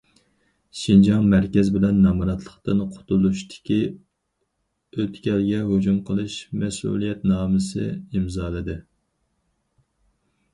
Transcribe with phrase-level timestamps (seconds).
[0.83, 3.77] شىنجاڭ مەركەز بىلەن نامراتلىقتىن قۇتۇلدۇرۇشتىكى
[5.01, 8.79] ئۆتكەلگە ھۇجۇم قىلىش مەسئۇلىيەتنامىسى ئىمزالىدى.